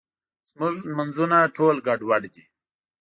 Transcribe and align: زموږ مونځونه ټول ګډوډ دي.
زموږ 0.49 0.75
مونځونه 0.95 1.37
ټول 1.55 1.75
ګډوډ 1.87 2.23
دي. 2.33 2.43